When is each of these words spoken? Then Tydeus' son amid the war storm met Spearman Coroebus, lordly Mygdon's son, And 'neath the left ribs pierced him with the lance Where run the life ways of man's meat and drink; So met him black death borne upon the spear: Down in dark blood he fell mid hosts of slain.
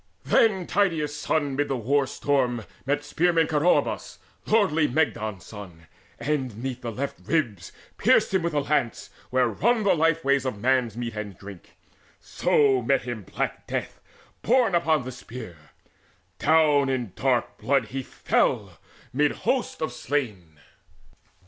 Then 0.25 0.65
Tydeus' 0.65 1.15
son 1.15 1.45
amid 1.49 1.67
the 1.67 1.77
war 1.77 2.07
storm 2.07 2.65
met 2.87 3.03
Spearman 3.03 3.45
Coroebus, 3.45 4.17
lordly 4.47 4.87
Mygdon's 4.87 5.45
son, 5.45 5.85
And 6.19 6.57
'neath 6.63 6.81
the 6.81 6.91
left 6.91 7.19
ribs 7.27 7.71
pierced 7.99 8.33
him 8.33 8.41
with 8.41 8.53
the 8.53 8.61
lance 8.61 9.11
Where 9.29 9.47
run 9.49 9.83
the 9.83 9.93
life 9.93 10.25
ways 10.25 10.43
of 10.43 10.57
man's 10.59 10.97
meat 10.97 11.15
and 11.15 11.37
drink; 11.37 11.75
So 12.19 12.81
met 12.81 13.03
him 13.03 13.21
black 13.21 13.67
death 13.67 14.01
borne 14.41 14.73
upon 14.73 15.03
the 15.03 15.11
spear: 15.11 15.55
Down 16.39 16.89
in 16.89 17.13
dark 17.15 17.59
blood 17.59 17.89
he 17.89 18.01
fell 18.01 18.79
mid 19.13 19.31
hosts 19.33 19.83
of 19.83 19.93
slain. 19.93 20.57